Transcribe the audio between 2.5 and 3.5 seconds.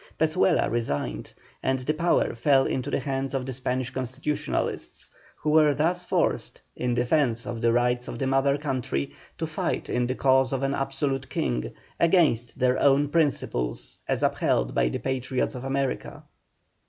into the hands of